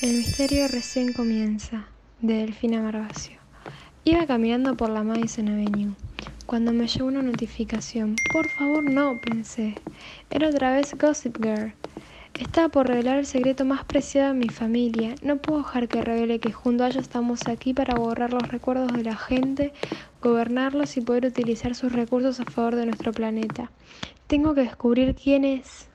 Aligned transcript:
El 0.00 0.12
misterio 0.12 0.68
recién 0.68 1.12
comienza, 1.12 1.88
de 2.20 2.34
Delfina 2.34 2.80
Marvacio. 2.80 3.36
Iba 4.04 4.28
caminando 4.28 4.76
por 4.76 4.90
la 4.90 5.02
Madison 5.02 5.48
Avenue 5.48 5.96
cuando 6.46 6.72
me 6.72 6.86
llegó 6.86 7.08
una 7.08 7.20
notificación. 7.20 8.14
Por 8.32 8.48
favor, 8.48 8.88
no, 8.88 9.20
pensé. 9.20 9.74
Era 10.30 10.50
otra 10.50 10.72
vez 10.72 10.96
Gossip 10.96 11.42
Girl. 11.42 11.74
Estaba 12.38 12.68
por 12.68 12.86
revelar 12.86 13.18
el 13.18 13.26
secreto 13.26 13.64
más 13.64 13.84
preciado 13.86 14.34
de 14.34 14.38
mi 14.38 14.48
familia. 14.50 15.16
No 15.20 15.38
puedo 15.38 15.62
dejar 15.62 15.88
que 15.88 16.00
revele 16.00 16.38
que 16.38 16.52
junto 16.52 16.84
a 16.84 16.90
ella 16.90 17.00
estamos 17.00 17.48
aquí 17.48 17.74
para 17.74 17.96
borrar 17.96 18.32
los 18.32 18.46
recuerdos 18.46 18.92
de 18.92 19.02
la 19.02 19.16
gente, 19.16 19.72
gobernarlos 20.22 20.96
y 20.96 21.00
poder 21.00 21.26
utilizar 21.26 21.74
sus 21.74 21.90
recursos 21.90 22.38
a 22.38 22.44
favor 22.44 22.76
de 22.76 22.86
nuestro 22.86 23.10
planeta. 23.10 23.72
Tengo 24.28 24.54
que 24.54 24.60
descubrir 24.60 25.16
quién 25.16 25.44
es. 25.44 25.88